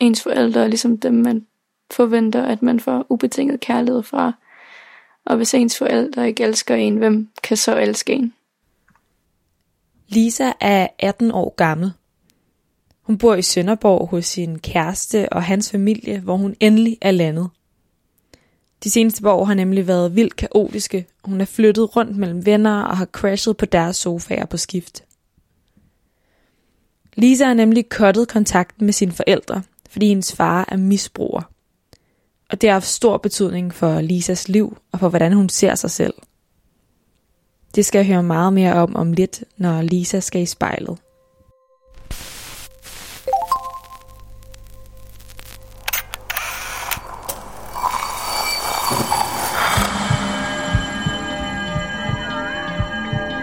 [0.00, 1.46] ens forældre er ligesom dem, man
[1.90, 4.32] forventer, at man får ubetinget kærlighed fra.
[5.24, 8.32] Og hvis ens forældre ikke elsker en, hvem kan så elske en?
[10.08, 11.92] Lisa er 18 år gammel.
[13.02, 17.48] Hun bor i Sønderborg hos sin kæreste og hans familie, hvor hun endelig er landet.
[18.84, 21.06] De seneste par år har nemlig været vildt kaotiske.
[21.24, 25.04] Hun er flyttet rundt mellem venner og har crashet på deres sofaer på skift.
[27.14, 31.42] Lisa har nemlig kottet kontakten med sine forældre, fordi hendes far er misbruger.
[32.50, 35.90] Og det har haft stor betydning for Lisas liv og for hvordan hun ser sig
[35.90, 36.14] selv.
[37.74, 40.98] Det skal jeg høre meget mere om om lidt, når Lisa skal i spejlet.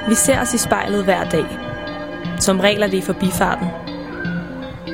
[0.10, 1.46] Vi ser os i spejlet hver dag.
[2.42, 3.93] Som regler det i forbifarten.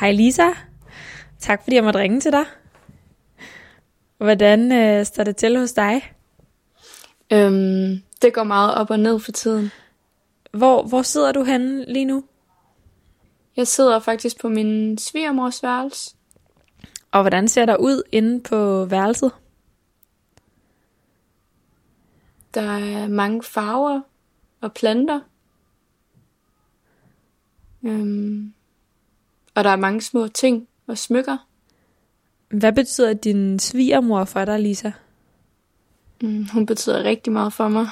[0.00, 0.48] Hej Lisa.
[1.38, 2.44] Tak fordi jeg måtte ringe til dig.
[4.16, 6.14] Hvordan øh, står det til hos dig?
[7.32, 9.70] Øhm, det går meget op og ned for tiden.
[10.52, 12.24] Hvor, hvor sidder du henne lige nu?
[13.56, 16.16] Jeg sidder faktisk på min svigermors værelse.
[17.10, 19.32] Og hvordan ser der ud inde på værelset?
[22.54, 24.00] Der er mange farver
[24.60, 25.20] og planter.
[27.82, 28.54] Øhm,
[29.54, 31.36] og der er mange små ting og smykker.
[32.48, 34.92] Hvad betyder din svigermor for dig, Lisa?
[36.22, 37.86] Mm, hun betyder rigtig meget for mig.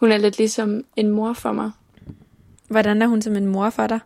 [0.00, 1.70] Hun er lidt ligesom en mor for mig.
[2.68, 4.00] Hvordan er hun som en mor for dig?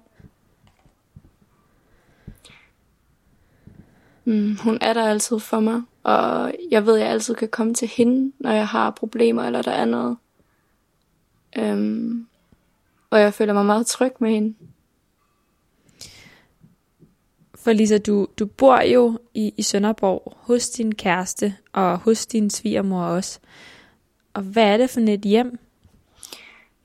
[4.24, 7.74] Mm, hun er der altid for mig, og jeg ved, at jeg altid kan komme
[7.74, 10.16] til hende, når jeg har problemer eller der er noget.
[11.58, 12.27] Øhm,
[13.10, 14.54] og jeg føler mig meget tryg med hende.
[17.54, 22.50] For Lisa, du, du bor jo i, i Sønderborg hos din kæreste og hos din
[22.50, 23.38] svigermor også.
[24.34, 25.58] Og hvad er det for et hjem?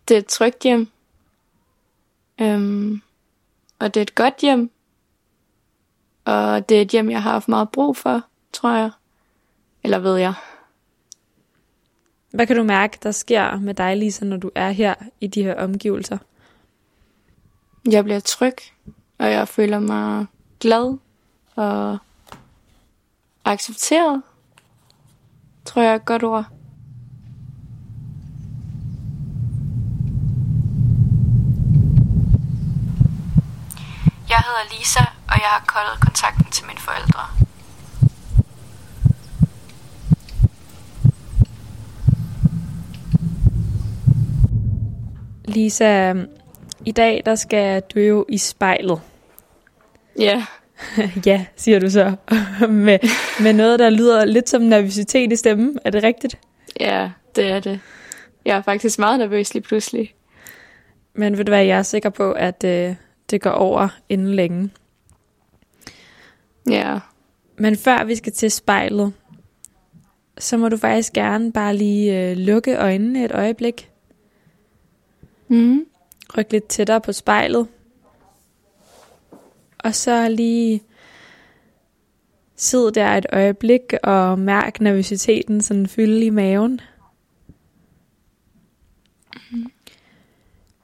[0.08, 0.88] Det er et trygt hjem.
[2.42, 3.02] Øhm,
[3.80, 4.72] og det er et godt hjem.
[6.26, 8.22] Og det er et hjem, jeg har haft meget brug for,
[8.54, 8.92] tror jeg.
[9.84, 10.34] Eller ved jeg.
[12.34, 15.44] Hvad kan du mærke, der sker med dig, Lisa, når du er her i de
[15.44, 16.18] her omgivelser?
[17.90, 18.56] Jeg bliver tryg,
[19.20, 20.26] og jeg føler mig
[20.60, 20.98] glad
[21.56, 21.98] og
[23.46, 24.22] accepteret.
[25.66, 26.46] Tror jeg er et godt ord.
[34.30, 37.43] Jeg hedder Lisa, og jeg har koldet kontakten til mine forældre.
[45.46, 46.14] Lisa,
[46.86, 49.02] i dag der skal du jo i spejlet.
[50.20, 50.46] Ja.
[51.26, 52.16] ja, siger du så.
[52.70, 53.00] med,
[53.44, 55.80] med noget, der lyder lidt som nervøsitet i stemmen.
[55.86, 56.40] Er det rigtigt?
[56.80, 57.80] Ja, det er det.
[58.46, 60.14] Jeg er faktisk meget nervøs lige pludselig.
[61.14, 62.96] Men ved du hvad, jeg er sikker på, at øh,
[63.30, 64.70] det går over inden længe.
[66.70, 67.00] Ja.
[67.58, 69.14] Men før vi skal til spejlet,
[70.38, 73.93] så må du faktisk gerne bare lige øh, lukke øjnene et øjeblik.
[75.54, 75.86] Mm.
[76.38, 77.68] Ryk lidt tættere på spejlet.
[79.80, 80.84] Og så lige
[82.56, 86.82] sid der et øjeblik og mærk nervøsiteten sådan fylde i maven.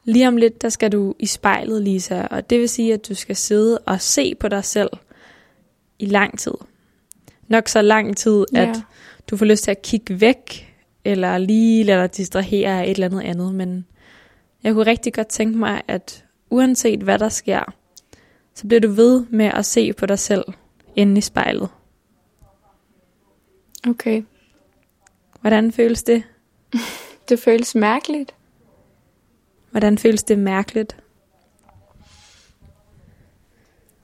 [0.04, 3.14] Lige om lidt, der skal du i spejlet, Lisa, og det vil sige, at du
[3.14, 4.90] skal sidde og se på dig selv
[6.00, 6.54] i lang tid.
[7.48, 8.70] Nok så lang tid, Ja.
[8.70, 8.76] at
[9.30, 13.06] du får lyst til at kigge væk, eller lige lade dig distrahere af et eller
[13.08, 13.86] andet andet, men
[14.64, 17.74] jeg kunne rigtig godt tænke mig, at uanset hvad der sker,
[18.54, 20.44] så bliver du ved med at se på dig selv
[20.96, 21.70] inde i spejlet.
[23.88, 24.24] Okay.
[25.42, 26.24] Hvordan føles det?
[27.30, 28.36] Det føles mærkeligt.
[29.72, 30.98] Hvordan føles det mærkeligt?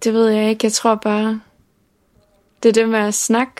[0.03, 0.65] Det ved jeg ikke.
[0.65, 1.41] Jeg tror bare,
[2.63, 3.53] det er det med at snakke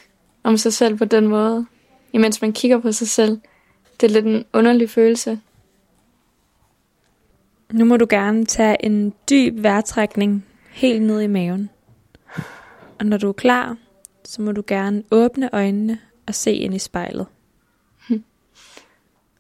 [0.44, 1.66] om sig selv på den måde,
[2.14, 3.42] imens man kigger på sig selv.
[4.02, 5.40] Det er lidt en underlig følelse.
[7.76, 11.70] Nu må du gerne tage en dyb vejrtrækning helt ned i maven.
[13.00, 13.78] Og når du er klar,
[14.24, 17.28] så må du gerne åbne øjnene og se ind i spejlet.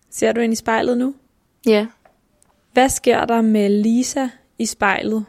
[0.09, 1.15] Ser du ind i spejlet nu?
[1.65, 1.87] Ja.
[2.73, 4.27] Hvad sker der med Lisa
[4.59, 5.25] i spejlet,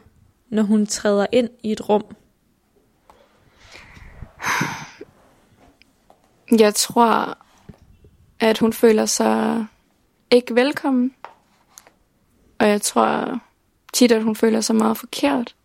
[0.49, 2.05] når hun træder ind i et rum?
[6.59, 7.37] Jeg tror,
[8.39, 9.65] at hun føler sig
[10.31, 11.13] ikke velkommen.
[12.59, 13.39] Og jeg tror
[13.93, 15.55] tit, at hun føler sig meget forkert.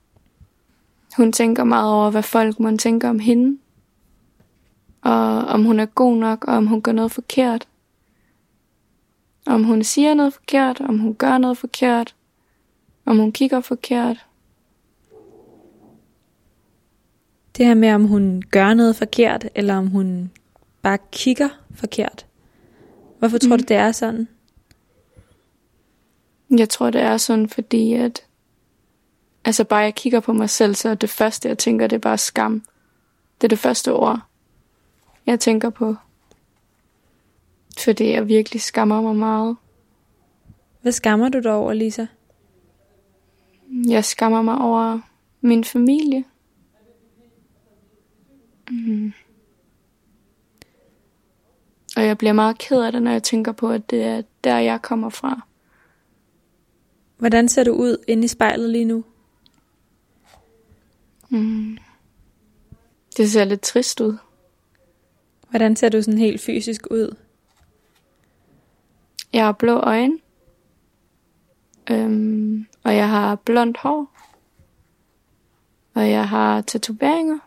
[1.17, 3.59] Hun tænker meget over, hvad folk må tænke om hende.
[5.03, 7.69] Og om hun er god nok, og om hun gør noget forkert.
[9.47, 12.15] Om hun siger noget forkert, om hun gør noget forkert.
[13.05, 14.27] Om hun kigger forkert.
[17.57, 20.31] Det her med, om hun gør noget forkert, eller om hun
[20.83, 22.27] bare kigger forkert.
[23.19, 23.63] Hvorfor tror mm.
[23.63, 24.29] du, det er sådan?
[26.59, 28.27] Jeg tror, det er sådan, fordi at...
[29.45, 32.19] Altså bare jeg kigger på mig selv, så det første, jeg tænker, det er bare
[32.19, 32.65] skam.
[33.41, 34.21] Det er det første ord,
[35.27, 35.95] jeg tænker på.
[37.79, 39.57] Fordi jeg virkelig skammer mig meget.
[40.83, 42.07] Hvad skammer du dig over, Lisa?
[43.89, 45.01] Jeg skammer mig over
[45.41, 46.25] min familie.
[48.71, 49.13] Mm.
[51.97, 54.59] Og jeg bliver meget ked af det, når jeg tænker på, at det er der,
[54.59, 55.47] jeg kommer fra.
[57.23, 59.05] Hvordan ser du ud inde i spejlet lige nu?
[61.29, 61.79] Mm.
[63.17, 64.17] Det ser lidt trist ud.
[65.51, 67.17] Hvordan ser du sådan helt fysisk ud?
[69.33, 70.19] Jeg har blå øjne.
[71.91, 74.17] Øhm, og jeg har blondt hår.
[75.95, 77.39] Og jeg har tatoveringer.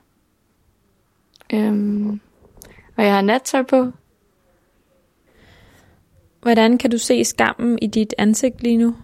[1.53, 2.21] Øhm,
[2.95, 3.91] og jeg har nattøj på.
[6.41, 8.95] Hvordan kan du se skammen i dit ansigt lige nu?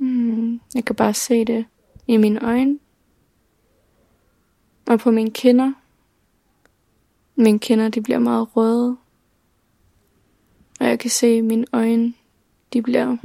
[0.00, 1.66] Mm, jeg kan bare se det
[2.06, 2.78] i mine øjne.
[4.86, 5.72] Og på mine kinder.
[7.34, 8.96] Mine kinder, de bliver meget røde.
[10.80, 12.14] Og jeg kan se at mine øjne,
[12.72, 13.16] de bliver...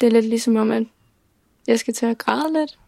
[0.00, 0.86] Det er lidt ligesom om, at
[1.66, 2.78] jeg skal til at græde lidt.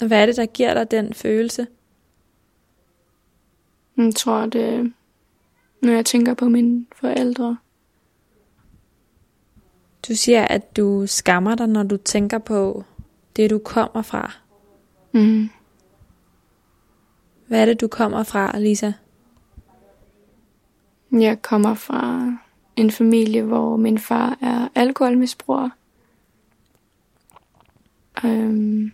[0.00, 1.66] Og hvad er det, der giver dig den følelse?
[3.96, 4.92] Jeg tror, det
[5.86, 7.56] når jeg tænker på mine forældre.
[10.08, 12.84] Du siger, at du skammer dig, når du tænker på
[13.36, 14.32] det, du kommer fra.
[15.12, 15.48] Mm.
[17.46, 18.92] Hvad er det, du kommer fra, Lisa?
[21.12, 22.32] Jeg kommer fra
[22.76, 25.70] en familie, hvor min far er alkoholmisbruger.
[28.24, 28.92] Um,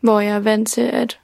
[0.00, 1.20] hvor jeg er vant til, at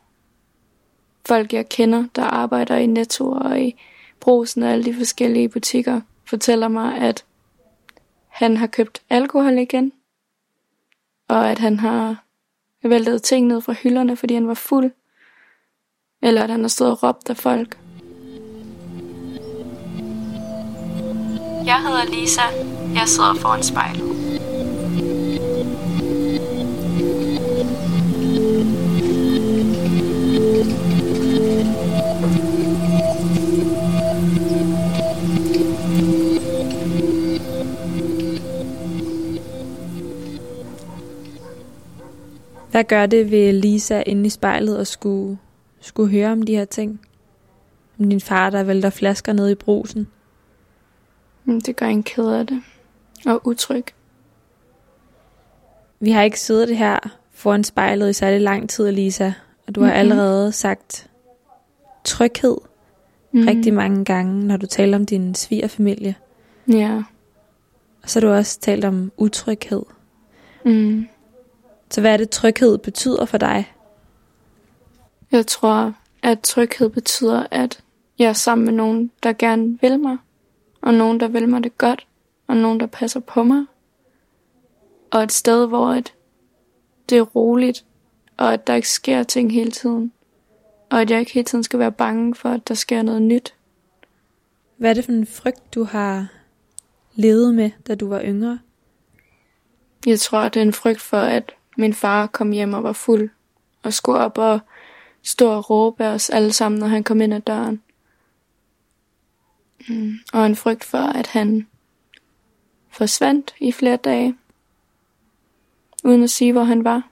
[1.29, 3.81] folk, jeg kender, der arbejder i Netto og i
[4.21, 7.25] Brosen og alle de forskellige butikker, fortæller mig, at
[8.29, 9.93] han har købt alkohol igen,
[11.29, 12.25] og at han har
[12.83, 14.91] væltet ting ned fra hylderne, fordi han var fuld,
[16.23, 17.79] eller at han har stået og råbt af folk.
[21.65, 22.43] Jeg hedder Lisa.
[22.95, 24.08] Jeg sidder foran spejlet.
[42.89, 45.39] Gør det ved Lisa inde i spejlet og skulle,
[45.81, 47.01] skulle høre om de her ting?
[47.99, 50.07] Om din far, der vælter flasker ned i brusen?
[51.45, 52.63] Mm, det gør en ked af det.
[53.27, 53.85] Og utryg.
[56.01, 56.99] Vi har ikke siddet her
[57.33, 59.33] foran spejlet i særlig lang tid, Lisa.
[59.67, 59.99] Og du har mm-hmm.
[59.99, 61.11] allerede sagt
[62.05, 62.57] tryghed
[63.33, 63.47] mm.
[63.47, 66.15] rigtig mange gange, når du taler om din svigerfamilie.
[66.73, 67.03] Ja.
[68.03, 69.83] Og så har du også talt om utryghed.
[70.65, 71.09] Mm.
[71.91, 73.73] Så hvad er det, tryghed betyder for dig?
[75.33, 77.81] Jeg tror, at tryghed betyder, at
[78.19, 80.17] jeg er sammen med nogen, der gerne vil mig,
[80.81, 82.07] og nogen, der vil mig det godt,
[82.47, 83.65] og nogen, der passer på mig.
[85.11, 86.15] Og et sted, hvor et,
[87.09, 87.85] det er roligt,
[88.37, 90.13] og at der ikke sker ting hele tiden.
[90.91, 93.55] Og at jeg ikke hele tiden skal være bange for, at der sker noget nyt.
[94.77, 96.27] Hvad er det for en frygt, du har
[97.15, 98.59] levet med, da du var yngre?
[100.07, 103.31] Jeg tror, det er en frygt for, at min far kom hjem og var fuld,
[103.83, 104.61] og skulle op og
[105.23, 107.83] stå og råbe af os alle sammen, når han kom ind ad døren.
[109.89, 110.13] Mm.
[110.33, 111.69] Og en frygt for, at han
[112.91, 114.37] forsvandt i flere dage.
[116.05, 117.09] uden at sige, hvor han var.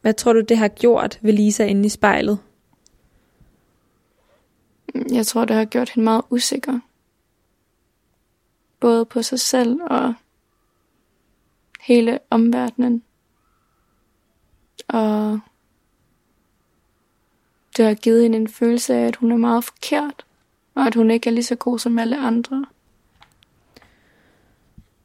[0.00, 2.38] Hvad tror du, det har gjort ved Lisa inde i spejlet?
[5.12, 6.80] Jeg tror, det har gjort hende meget usikker.
[8.80, 10.14] Både på sig selv og
[11.86, 13.02] hele omverdenen.
[14.88, 15.40] Og
[17.76, 20.26] det har givet hende en følelse af, at hun er meget forkert,
[20.74, 22.66] og at hun ikke er lige så god som alle andre.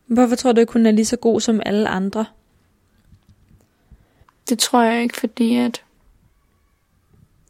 [0.06, 2.26] Hvorfor tror du ikke, hun er lige så god som alle andre?
[4.50, 5.84] Det tror jeg ikke, fordi at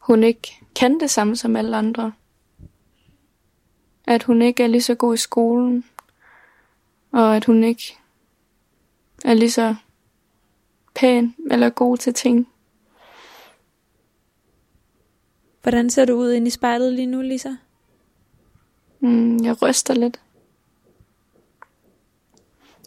[0.00, 2.12] hun ikke kan det samme som alle andre.
[4.06, 5.84] At hun ikke er lige så god i skolen,
[7.12, 7.98] og at hun ikke
[9.24, 9.74] er lige så
[10.94, 12.48] pæn eller god til ting.
[15.62, 17.50] Hvordan ser du ud inde i spejlet lige nu, Lisa?
[19.00, 20.20] Mm, jeg ryster lidt.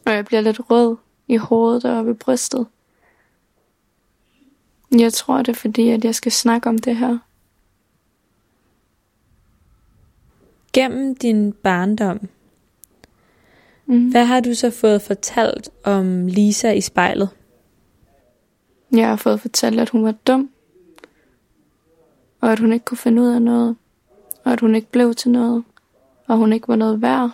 [0.06, 2.68] Og jeg bliver lidt rød i hovedet og ved brystet.
[4.92, 7.18] Jeg tror det er fordi, at jeg skal snakke om det her.
[10.74, 12.30] Gennem din barndom,
[13.86, 14.10] Mm.
[14.10, 17.30] hvad har du så fået fortalt om Lisa i spejlet?
[18.92, 20.50] Jeg har fået fortalt, at hun var dum.
[22.42, 23.75] Og at hun ikke kunne finde ud af noget.
[24.44, 25.63] Og at hun ikke blev til noget.
[26.27, 27.32] Og hun ikke var noget værd.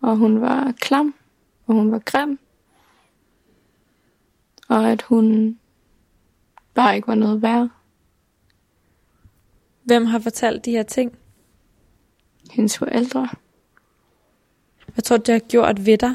[0.00, 1.14] Og hun var klam.
[1.66, 2.38] Og hun var grim.
[4.68, 5.58] Og at hun
[6.74, 7.68] bare ikke var noget værd.
[9.82, 11.18] Hvem har fortalt de her ting?
[12.50, 13.28] Hendes forældre.
[14.94, 16.14] Hvad tror du, det har gjort ved dig?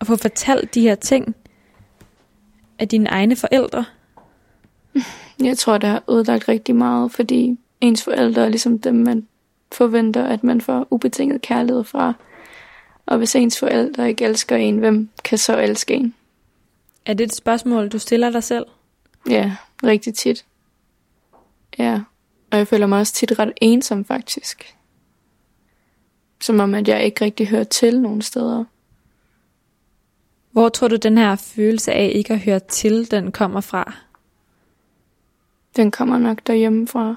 [0.00, 1.34] At få fortalt de her ting
[2.78, 3.84] af dine egne forældre?
[5.42, 9.28] Jeg tror, det har ødelagt rigtig meget, fordi ens forældre er ligesom dem, man
[9.72, 12.14] forventer, at man får ubetinget kærlighed fra.
[13.06, 16.14] Og hvis ens forældre ikke elsker en, hvem kan så elske en?
[17.06, 18.66] Er det et spørgsmål, du stiller dig selv?
[19.30, 20.44] Ja, rigtig tit.
[21.78, 22.00] Ja,
[22.50, 24.75] og jeg føler mig også tit ret ensom faktisk.
[26.40, 28.64] Som om, at jeg ikke rigtig hører til nogen steder.
[30.50, 33.94] Hvor tror du, den her følelse af ikke at høre til, den kommer fra?
[35.76, 37.16] Den kommer nok derhjemmefra.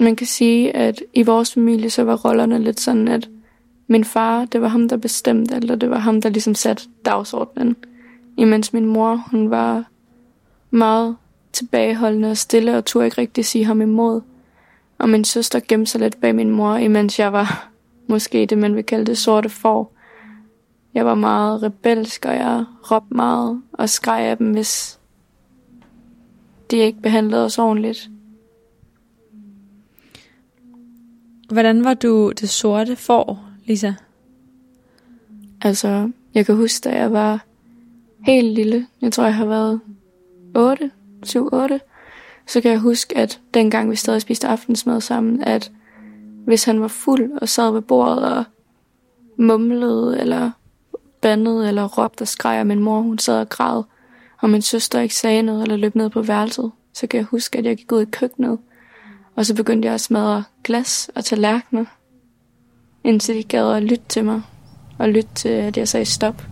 [0.00, 3.28] Man kan sige, at i vores familie, så var rollerne lidt sådan, at
[3.86, 6.84] min far, det var ham, der bestemte alt, og det var ham, der ligesom satte
[7.04, 7.76] dagsordenen.
[8.36, 9.84] Imens min mor, hun var
[10.70, 11.16] meget
[11.52, 14.20] tilbageholdende og stille, og turde ikke rigtig sige ham imod.
[14.98, 17.68] Og min søster gemte sig lidt bag min mor, imens jeg var
[18.08, 19.94] måske det, man vil kalde det sorte får.
[20.94, 24.98] Jeg var meget rebelsk, og jeg råbte meget og skreg af dem, hvis
[26.70, 28.10] de ikke behandlede os ordentligt.
[31.52, 33.92] Hvordan var du det sorte får, Lisa?
[35.62, 37.44] Altså, jeg kan huske, da jeg var
[38.26, 39.80] helt lille, jeg tror, jeg har været
[40.56, 40.90] 8,
[41.26, 41.78] 7-8,
[42.46, 45.72] så kan jeg huske, at dengang vi stadig spiste aftensmad sammen, at
[46.44, 48.44] hvis han var fuld og sad ved bordet og
[49.38, 50.50] mumlede, eller
[51.22, 53.82] bandede, eller råbte og skreg, og min mor hun sad og græd,
[54.40, 57.58] og min søster ikke sagde noget eller løb ned på værelset, så kan jeg huske,
[57.58, 58.58] at jeg gik ud i køkkenet,
[59.36, 61.84] og så begyndte jeg at smadre glas og tallerkener,
[63.04, 64.42] indtil de gad at lytte til mig,
[64.98, 66.42] og lytte til, at jeg sagde stop.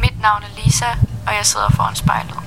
[0.00, 0.86] Mit navn er Lisa,
[1.26, 2.45] og jeg sidder foran spejlet.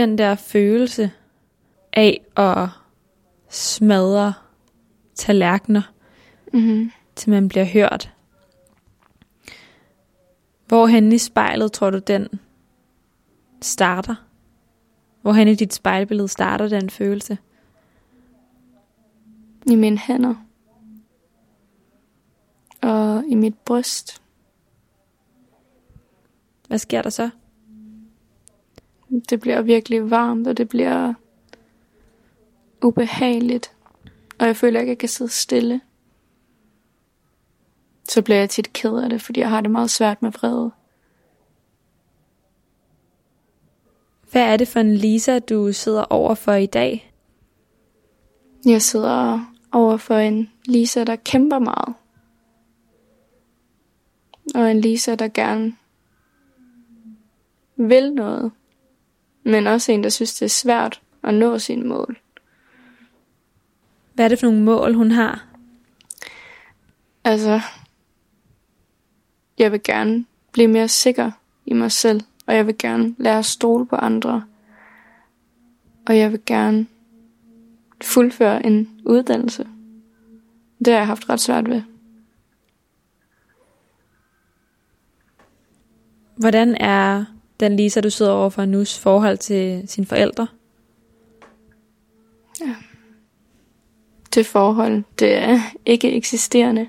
[0.00, 1.10] Den der følelse
[1.92, 2.68] af at
[3.48, 4.34] smadre
[5.14, 5.82] tallerkener,
[6.52, 6.92] Mm-hmm.
[7.16, 8.14] til man bliver hørt.
[10.66, 12.28] Hvor hen i spejlet tror du, den
[13.62, 14.14] starter?
[15.22, 17.38] Hvor hen i dit spejlbillede starter den følelse?
[19.70, 20.34] I mine hænder.
[22.82, 24.22] Og i mit bryst.
[26.68, 27.30] Hvad sker der så?
[29.10, 31.14] Det bliver virkelig varmt, og det bliver
[32.82, 33.72] ubehageligt.
[34.38, 35.80] Og jeg føler ikke, at jeg kan sidde stille.
[38.08, 40.70] Så bliver jeg tit ked af det, fordi jeg har det meget svært med vrede.
[44.30, 47.12] Hvad er det for en Lisa, du sidder over for i dag?
[48.64, 51.94] Jeg sidder over for en Lisa, der kæmper meget.
[54.54, 55.76] Og en Lisa, der gerne
[57.76, 58.52] vil noget.
[59.42, 62.20] Men også en, der synes, det er svært at nå sine mål.
[64.14, 65.46] Hvad er det for nogle mål, hun har?
[67.24, 67.60] Altså,
[69.58, 71.30] jeg vil gerne blive mere sikker
[71.66, 74.44] i mig selv, og jeg vil gerne lære at stole på andre.
[76.06, 76.86] Og jeg vil gerne
[78.02, 79.68] fuldføre en uddannelse.
[80.78, 81.82] Det har jeg haft ret svært ved.
[86.36, 87.24] Hvordan er
[87.60, 90.46] den Lisa, du sidder overfor nus forhold til sine forældre?
[92.60, 92.74] Ja.
[94.34, 96.88] Det forhold, det er ikke eksisterende.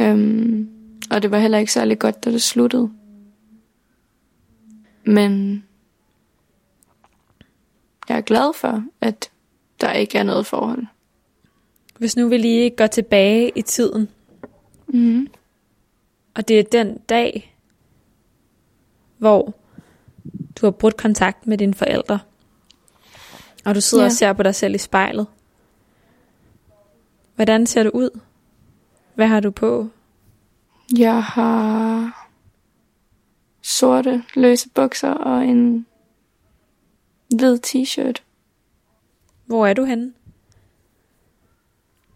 [0.00, 0.70] Øhm,
[1.10, 2.90] og det var heller ikke særlig godt, da det sluttede.
[5.04, 5.64] Men
[8.08, 9.30] jeg er glad for, at
[9.80, 10.86] der ikke er noget forhold.
[11.98, 14.08] Hvis nu vi lige går tilbage i tiden,
[14.92, 15.28] Mm.
[16.34, 17.57] og det er den dag,
[19.18, 19.54] hvor
[20.56, 22.18] du har brudt kontakt med dine forældre,
[23.64, 24.08] og du sidder Ja.
[24.08, 25.26] og ser på dig selv i spejlet.
[27.34, 28.20] Hvordan ser du ud?
[29.14, 29.88] Hvad har du på?
[30.98, 32.28] Jeg har
[33.62, 35.86] sorte løse bukser og en
[37.36, 38.22] hvid t-shirt
[39.46, 40.12] Hvor er du henne?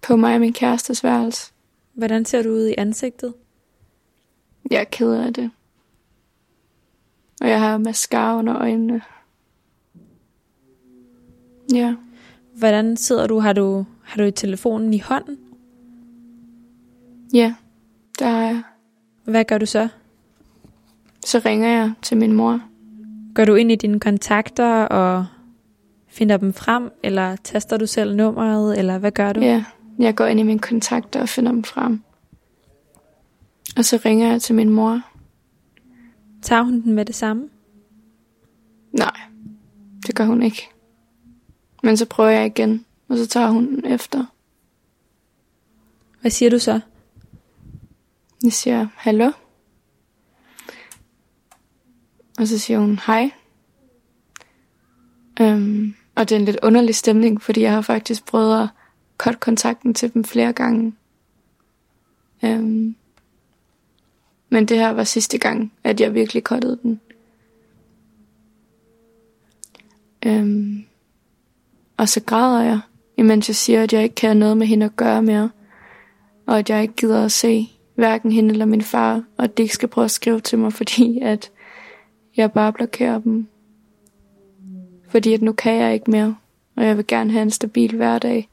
[0.03, 1.53] på mig og min kærestes værelse.
[1.93, 3.35] Hvordan ser du ud i ansigtet?
[4.71, 5.51] Jeg er ked af det.
[7.43, 9.01] Og jeg har mascara under øjnene.
[11.75, 11.95] Ja,
[12.59, 13.39] Hvordan sidder du?
[13.41, 15.39] Har du, har du telefonen i hånden?
[17.35, 17.55] ja,
[18.19, 18.63] der har jeg.
[19.25, 19.89] Hvad gør du så?
[21.27, 22.61] Så ringer jeg til min mor.
[23.35, 25.27] Går du ind i dine kontakter og
[26.09, 29.41] finder dem frem, eller taster du selv nummeret, eller hvad gør du?
[29.41, 29.65] Ja,
[29.99, 32.03] jeg går ind i mine kontakter og finder dem frem.
[33.77, 35.01] Og så ringer jeg til min mor.
[36.43, 37.49] Tager hun den med det samme?
[38.93, 39.21] Nej,
[40.07, 40.69] det gør hun ikke.
[41.83, 44.25] Men så prøver jeg igen, og så tager hun den efter.
[46.21, 46.81] Hvad siger du så?
[48.43, 49.33] Jeg siger, hallo?
[52.39, 53.31] Og så siger hun, hej.
[55.41, 58.69] Øhm, og det er en lidt underlig stemning, fordi jeg har faktisk prøvet at
[59.19, 60.95] cut kontakten til dem flere gange.
[62.45, 62.97] Øhm,
[64.53, 67.01] men det her var sidste gang, at jeg virkelig cuttede den.
[70.27, 70.85] Øhm,
[71.97, 72.81] og så græder jeg,
[73.17, 75.51] imens jeg siger, at jeg ikke kan have noget med hende at gøre mere.
[76.47, 79.63] Og at jeg ikke gider at se hverken hende eller min far, og at de
[79.63, 81.51] ikke skal prøve at skrive til mig, fordi at
[82.37, 83.47] jeg bare blokerer dem.
[85.09, 86.37] Fordi at nu kan jeg ikke mere,
[86.77, 88.49] og jeg vil gerne have en stabil hverdag.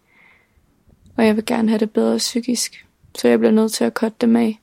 [1.17, 2.85] Og jeg vil gerne have det bedre psykisk,
[3.17, 4.59] så jeg bliver nødt til at cutte dem af.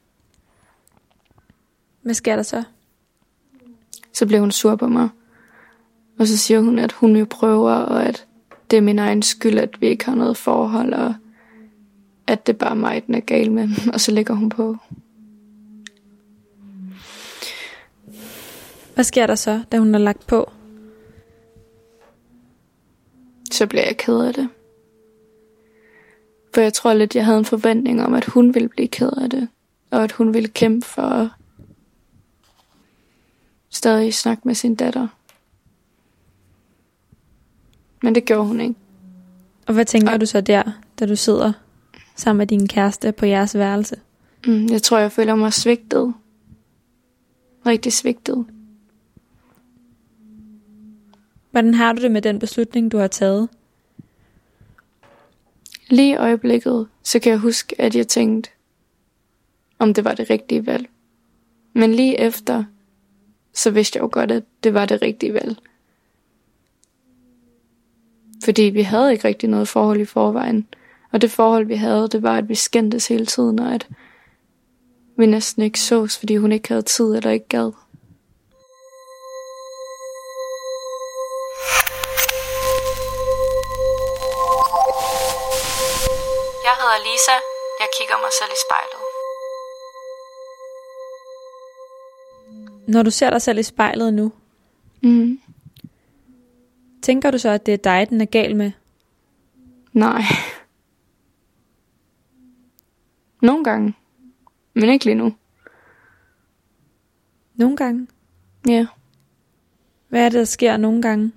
[2.07, 2.63] Hvad sker der så?
[4.13, 5.09] Så bliver hun sur på mig.
[6.19, 8.27] Og så siger hun, at hun jo prøver, og at
[8.71, 11.15] det er min egen skyld, at vi ikke har noget forhold, og
[12.27, 13.69] at det er bare mig, den er gal med.
[13.93, 14.77] Og så lægger hun på.
[18.95, 20.51] Hvad sker der så, da hun er lagt på?
[23.51, 24.49] så bliver jeg ked af det.
[26.55, 29.31] For jeg tror lidt, jeg havde en forventning om, at hun ville blive ked af
[29.31, 29.49] det.
[29.91, 31.37] Og at hun ville kæmpe for
[33.77, 35.09] stadig snakke med sin datter.
[38.03, 38.75] Men det gjorde hun ikke.
[39.67, 40.63] Og hvad tænker du så der,
[40.99, 41.53] da du sidder
[42.17, 43.97] sammen med din kæreste på jeres værelse?
[44.47, 46.15] Mm, jeg tror, jeg føler mig svigtet.
[47.67, 48.47] Rigtig svigtet.
[51.51, 53.49] Hvordan har du det med den beslutning, du har taget?
[55.89, 58.51] Lige i øjeblikket, så kan jeg huske, at jeg tænkte,
[59.79, 60.89] om det var det rigtige valg.
[61.73, 62.65] Men lige efter,
[63.57, 65.57] så vidste jeg jo godt, at det var det rigtige valg.
[68.45, 70.69] Fordi vi havde ikke rigtig noget forhold i forvejen.
[71.13, 73.89] Og det forhold, vi havde, det var, at vi skændtes hele tiden, og at
[75.17, 77.73] vi næsten ikke sås, fordi hun ikke havde tid eller ikke gad.
[86.67, 87.37] Jeg hedder Lisa.
[87.81, 89.06] Jeg kigger mig selv i spejlet.
[92.89, 94.33] Når du ser dig selv i spejlet nu,
[95.03, 95.41] Mm.
[97.03, 98.71] tænker du så, at det er dig, den er gal med?
[99.93, 100.23] Nej.
[103.43, 103.95] Nogle gange.
[104.75, 105.35] Men ikke lige nu.
[107.55, 108.07] Nogle gange.
[108.69, 108.87] Ja.
[110.09, 111.33] Hvad er det, der sker nogle gange?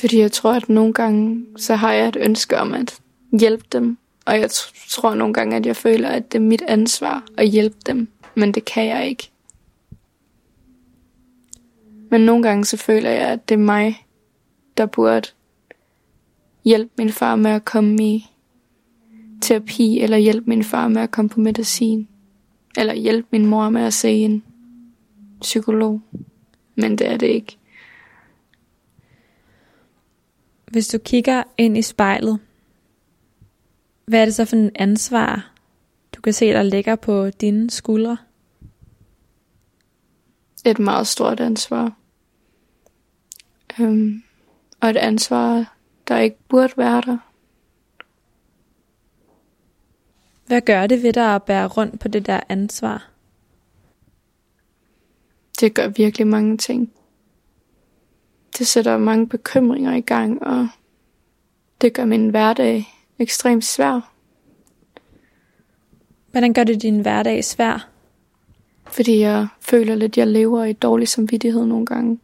[0.00, 3.00] Fordi jeg tror, at nogle gange, så har jeg et ønske om at
[3.38, 3.98] hjælpe dem.
[4.26, 7.48] Og jeg tr- tror nogle gange, at jeg føler, at det er mit ansvar at
[7.48, 8.08] hjælpe dem.
[8.38, 9.30] Men det kan jeg ikke.
[12.10, 14.06] Men nogle gange så føler jeg, at det er mig,
[14.76, 15.28] der burde
[16.64, 18.26] hjælpe min far med at komme i
[19.40, 22.08] terapi, eller hjælpe min far med at komme på medicin.
[22.76, 24.44] eller hjælpe min mor med at se en
[25.40, 26.00] psykolog.
[26.74, 27.56] Men det er det ikke.
[30.70, 32.38] Hvis du kigger ind i spejlet,
[34.06, 35.52] hvad er det så for en ansvar,
[36.16, 38.16] du kan se, der ligger på dine skuldre?
[40.68, 41.92] Et meget stort ansvar.
[43.80, 44.22] Øhm,
[44.80, 45.74] og et ansvar,
[46.08, 47.18] der ikke burde være der.
[50.46, 53.10] Hvad gør det ved dig at bære rundt på det der ansvar?
[55.60, 56.92] Det gør virkelig mange ting.
[58.58, 60.68] Det sætter mange bekymringer i gang, og
[61.80, 64.12] det gør min hverdag ekstremt svær.
[66.30, 67.97] Hvordan gør det din hverdag svær?
[68.90, 72.18] Fordi jeg føler lidt, at jeg lever i dårlig samvittighed nogle gange.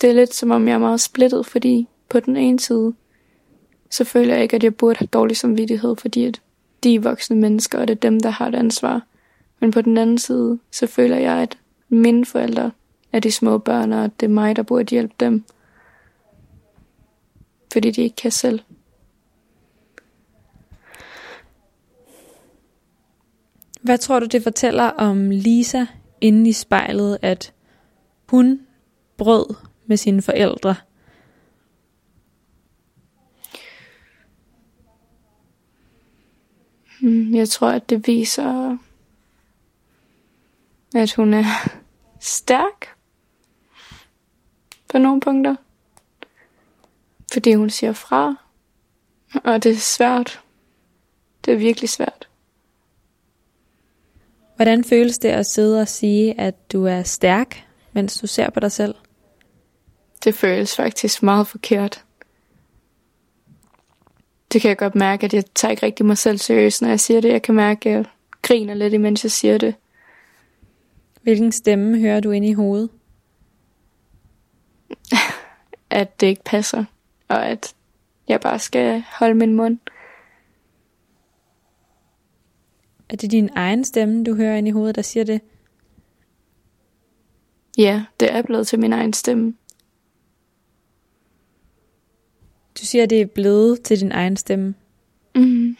[0.00, 2.94] Det er lidt som om jeg er meget splittet, fordi på den ene side,
[3.90, 6.40] så føler jeg ikke, at jeg burde have dårlig samvittighed, fordi at
[6.84, 9.02] de er voksne mennesker, og det er dem, der har et ansvar.
[9.60, 12.70] Men på den anden side, så føler jeg, at mine forældre
[13.12, 15.44] er de små børn, og det er mig, der burde hjælpe dem.
[17.72, 18.60] Fordi de ikke kan selv.
[23.84, 25.86] Hvad tror du, det fortæller om Lisa
[26.20, 27.52] inde i spejlet, at
[28.28, 28.66] hun
[29.16, 29.54] brød
[29.86, 30.74] med sine forældre?
[37.00, 38.78] Hmm, jeg tror, at det viser,
[40.94, 41.44] at hun er
[42.20, 42.96] stærk
[44.88, 45.56] på nogle punkter.
[47.32, 48.34] Fordi hun siger fra.
[49.44, 50.40] Og det er svært.
[51.44, 52.13] Det er virkelig svært.
[54.56, 58.60] Hvordan føles det at sidde og sige, at du er stærk, mens du ser på
[58.60, 58.94] dig selv?
[60.24, 62.04] Det føles faktisk meget forkert.
[64.52, 67.00] Det kan jeg godt mærke, at jeg tager ikke rigtig mig selv seriøst, når jeg
[67.00, 67.28] siger det.
[67.28, 68.04] Jeg kan mærke, at jeg
[68.42, 69.74] griner lidt, imens jeg siger det.
[71.22, 72.90] Hvilken stemme hører du ind i hovedet?
[75.90, 76.84] at det ikke passer,
[77.28, 77.74] og at
[78.28, 79.78] jeg bare skal holde min mund.
[83.14, 85.40] Er det din egen stemme, du hører ind i hovedet, der siger det?
[87.78, 89.54] Ja, det er blevet til min egen stemme.
[92.80, 94.74] Du siger, at det er blevet til din egen stemme.
[95.34, 95.76] Mm.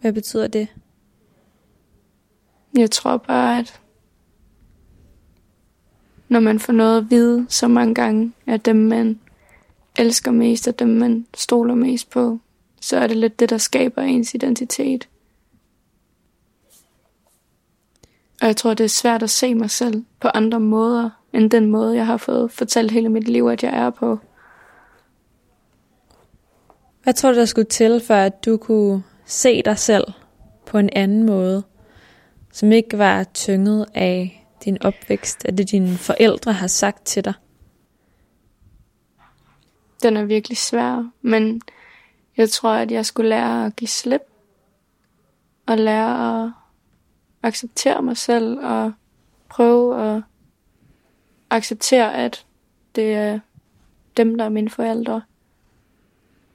[0.00, 0.68] Hvad betyder det?
[2.76, 3.80] Jeg tror bare, at
[6.28, 9.20] når man får noget at vide så mange gange, at dem man
[9.98, 12.38] elsker mest, og dem man stoler mest på,
[12.84, 15.08] så er det lidt det, der skaber ens identitet.
[18.40, 21.66] Og jeg tror, det er svært at se mig selv på andre måder, end den
[21.66, 24.18] måde, jeg har fået fortalt hele mit liv, at jeg er på.
[27.02, 30.04] Hvad tror du, der skulle til, for at du kunne se dig selv
[30.66, 31.62] på en anden måde,
[32.52, 37.34] som ikke var tynget af din opvækst, at det dine forældre har sagt til dig?
[40.02, 41.60] Den er virkelig svær, men
[42.36, 44.22] jeg tror, at jeg skulle lære at give slip.
[45.66, 46.50] Og lære at
[47.42, 48.92] acceptere mig selv og
[49.48, 50.22] prøve at
[51.50, 52.46] acceptere, at
[52.94, 53.40] det er
[54.16, 55.22] dem, der er mine forældre.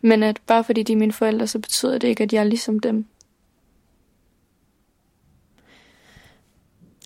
[0.02, 2.44] Men at bare fordi de er mine forældre, så betyder det ikke, at jeg er
[2.44, 3.06] ligesom dem.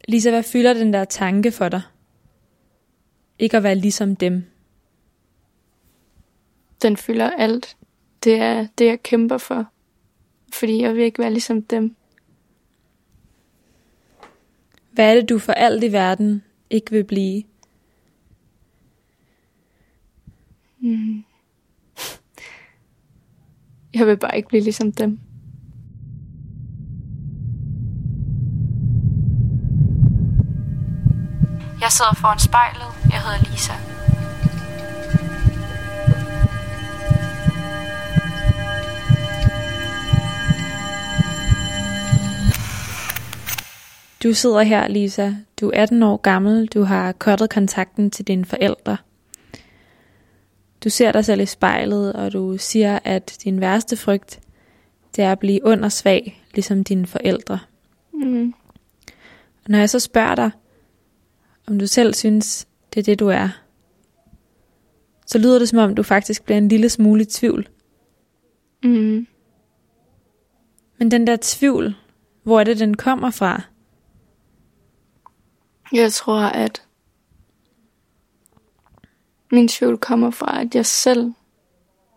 [0.08, 1.82] Lisa, hvad fylder den der tanke for dig?
[3.40, 4.44] Ikke at være ligesom dem.
[6.82, 7.78] Den fylder alt.
[8.24, 9.66] Det er det, jeg kæmper for.
[10.54, 11.96] Fordi jeg vil ikke være ligesom dem.
[14.92, 17.44] Hvad er det, du for alt i verden ikke vil blive?
[20.80, 21.24] Mm.
[23.94, 25.20] Jeg vil bare ikke blive ligesom dem.
[31.82, 33.12] Jeg sidder foran spejlet.
[33.12, 33.92] Jeg hedder Lisa.
[44.24, 45.34] Du sidder her, Lisa.
[45.62, 46.68] Du er 18 år gammel.
[46.68, 48.98] Du har kottet kontakten til dine forældre.
[50.84, 54.40] Du ser dig selv i spejlet, og du siger, at din værste frygt,
[55.16, 57.60] det er at blive under svag, ligesom dine forældre.
[58.14, 58.54] Mm.
[59.64, 60.52] Og når jeg så spørger dig,
[61.68, 63.50] om du selv synes, det er det, du er,
[65.26, 67.70] så lyder det som om, du faktisk bliver en lille smule i tvivl.
[68.84, 69.28] Mm.
[70.98, 71.96] Men den der tvivl,
[72.44, 73.73] hvor er det, den kommer fra?
[75.93, 76.84] Jeg tror, at
[79.51, 81.34] min tvivl kommer fra, at jeg selv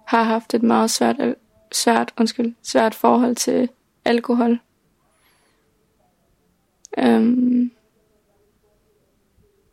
[0.06, 1.16] har haft et meget svært
[1.72, 3.68] svært, undskyld, svært forhold til
[4.04, 4.60] alkohol.
[6.98, 7.70] Øhm,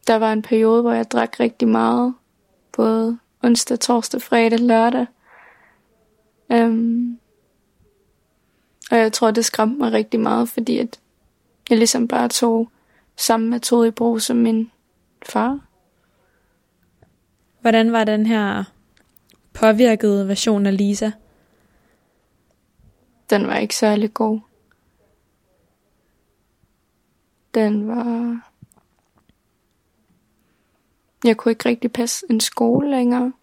[0.07, 2.13] der var en periode, hvor jeg drak rigtig meget.
[2.71, 5.05] Både onsdag, torsdag, fredag, lørdag.
[6.51, 7.19] Øhm,
[8.91, 10.99] og jeg tror, det skræmte mig rigtig meget, fordi at
[11.69, 12.69] jeg ligesom bare tog
[13.15, 14.71] samme metode i brug som min
[15.25, 15.59] far.
[17.61, 18.63] Hvordan var den her
[19.53, 21.11] påvirkede version af Lisa?
[23.29, 24.39] Den var ikke særlig god.
[27.53, 28.39] Den var...
[31.23, 33.33] Jeg kunne ikke rigtig passe en skole længere.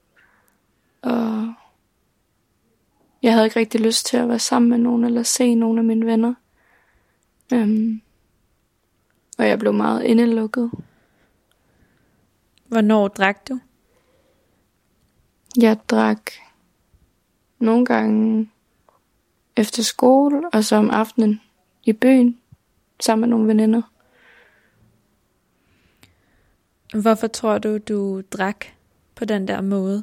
[1.02, 1.54] Og
[3.22, 5.84] jeg havde ikke rigtig lyst til at være sammen med nogen eller se nogen af
[5.84, 6.34] mine venner.
[7.52, 8.02] Um,
[9.40, 10.70] og jeg blev meget indelukket.
[12.66, 13.60] Hvornår drak du?
[15.60, 16.30] Jeg drak
[17.58, 18.50] nogle gange
[19.56, 21.40] efter skole, og så om aftenen
[21.84, 22.40] i byen,
[23.00, 23.82] sammen med nogle veninder.
[27.00, 28.64] Hvorfor tror du, du drak
[29.14, 30.02] på den der måde?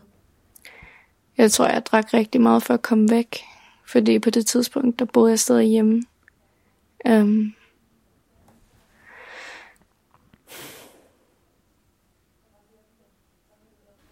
[1.38, 3.38] Jeg tror, jeg drak rigtig meget for at komme væk.
[3.86, 6.04] Fordi på det tidspunkt, der boede jeg stadig hjemme.
[7.10, 7.54] Um,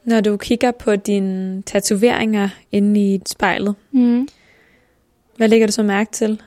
[0.06, 4.28] Når du kigger på dine tatoveringer inde i spejlet, mm.
[5.38, 6.42] hvad lægger du så mærke til?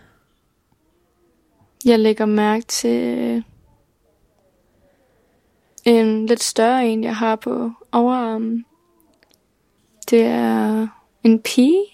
[1.84, 3.44] Jeg lægger mærke til
[5.84, 8.64] en lidt større en, jeg har på overarmen.
[10.10, 10.88] Det er
[11.24, 11.84] en pige,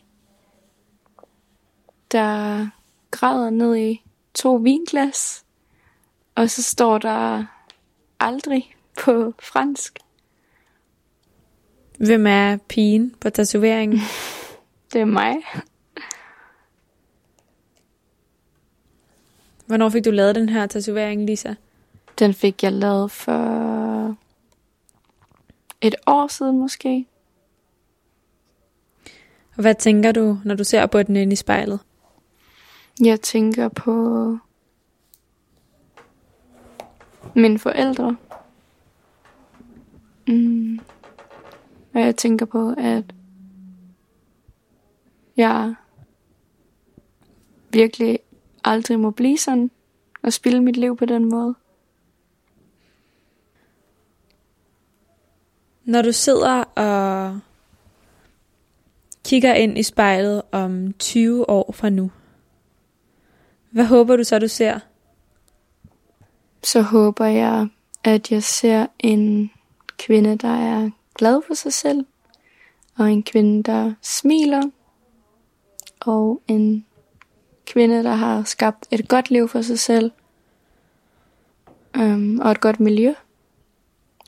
[2.12, 2.66] der
[3.10, 4.02] græder ned i
[4.34, 5.44] to vinglas.
[6.34, 7.44] Og så står der
[8.20, 8.74] aldrig
[9.04, 10.03] på fransk.
[11.98, 13.98] Hvem er pigen på tatoveringen?
[14.92, 15.34] Det er mig.
[19.66, 21.54] Hvornår fik du lavet den her tatovering, Lisa?
[22.18, 24.16] Den fik jeg lavet for
[25.80, 27.06] et år siden måske.
[29.56, 31.80] Og hvad tænker du, når du ser på den inde i spejlet?
[33.04, 34.38] Jeg tænker på
[37.34, 38.16] mine forældre.
[40.28, 40.80] Mm.
[41.94, 43.14] Og jeg tænker på, at
[45.36, 45.74] jeg
[47.72, 48.18] virkelig
[48.64, 49.70] aldrig må blive sådan
[50.22, 51.54] og spille mit liv på den måde.
[55.84, 57.40] Når du sidder og
[59.24, 62.10] kigger ind i spejlet om 20 år fra nu,
[63.70, 64.78] hvad håber du så, du ser?
[66.62, 67.68] Så håber jeg,
[68.04, 69.50] at jeg ser en
[69.98, 72.06] kvinde, der er glad for sig selv,
[72.98, 74.62] og en kvinde, der smiler,
[76.00, 76.86] og en
[77.66, 80.10] kvinde, der har skabt et godt liv for sig selv,
[81.98, 83.14] um, og et godt miljø,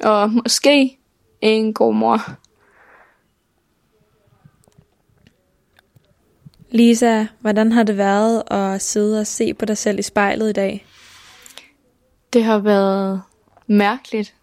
[0.04, 0.98] og måske
[1.40, 2.18] en god mor.
[6.70, 10.52] Lisa, hvordan har det været at sidde og se på dig selv i spejlet i
[10.52, 10.86] dag?
[12.32, 13.22] Det har været
[13.66, 14.34] mærkeligt,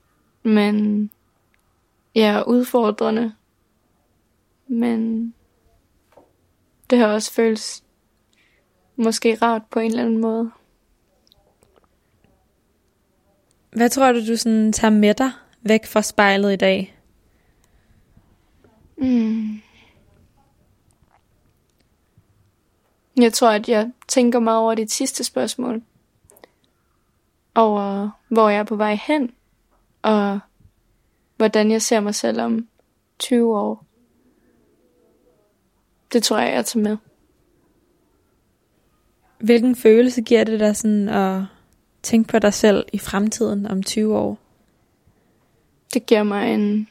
[0.43, 1.09] men
[2.15, 3.33] ja, udfordrende.
[4.67, 5.33] Men
[6.89, 7.83] det har også føles
[8.95, 10.51] måske rart på en eller anden måde.
[13.71, 16.97] Hvad tror du, du sådan tager med dig væk fra spejlet i dag?
[18.97, 19.61] Mm.
[23.17, 25.83] Jeg tror, at jeg tænker meget over dit sidste spørgsmål.
[27.55, 29.31] Over, hvor jeg er på vej hen.
[30.01, 30.39] Og
[31.37, 32.67] hvordan jeg ser mig selv om
[33.19, 33.85] 20 år.
[36.13, 36.97] Det tror jeg, jeg tager med.
[39.39, 41.43] Hvilken følelse giver det dig sådan at
[42.03, 44.39] tænke på dig selv i fremtiden om 20 år?
[45.93, 46.87] Det giver mig en,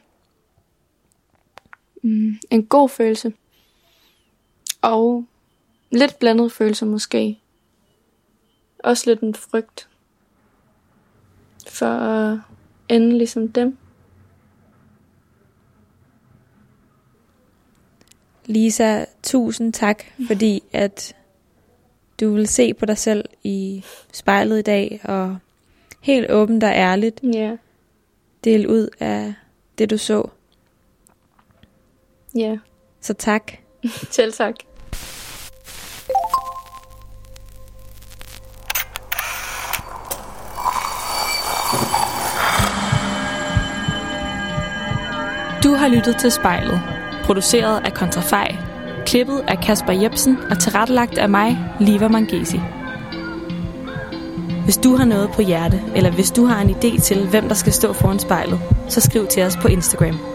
[2.03, 3.33] mm, en god følelse.
[4.81, 5.25] Og
[5.91, 7.39] lidt blandet følelse måske.
[8.79, 9.89] Også lidt en frygt.
[11.67, 12.39] For at
[12.89, 13.77] ende ligesom dem.
[18.45, 21.15] Lisa, tusind tak, fordi at
[22.19, 25.37] du vil se på dig selv i spejlet i dag, og
[26.01, 27.55] helt åbent og ærligt Ja,
[28.43, 29.33] dele ud af
[29.77, 30.29] det, du så.
[32.35, 32.57] ja.
[33.01, 33.51] Så tak.
[34.11, 34.55] Selv tak.
[45.63, 46.81] Du har lyttet til spejlet,
[47.23, 48.55] produceret af Kontrafej,
[49.05, 52.59] Klippet af Kasper Jebsen og tilrettelagt af mig, Liva Mangesi.
[54.63, 57.55] Hvis du har noget på hjerte, eller hvis du har en idé til, hvem der
[57.55, 60.32] skal stå foran spejlet, så skriv til os på Instagram.